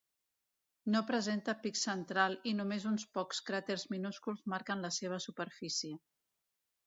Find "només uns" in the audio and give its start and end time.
2.61-3.05